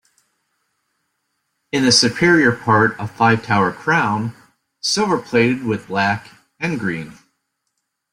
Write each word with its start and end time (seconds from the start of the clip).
In 1.71 1.83
the 1.85 1.91
superior 1.91 2.51
part 2.53 2.95
a 2.97 3.07
five 3.07 3.43
tower 3.43 3.71
crown, 3.71 4.33
silverplated 4.81 5.63
with 5.63 5.89
black 5.89 6.27
and 6.59 6.79
green. 6.79 7.13